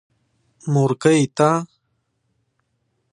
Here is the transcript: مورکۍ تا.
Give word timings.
مورکۍ 0.73 1.21
تا. 1.37 1.49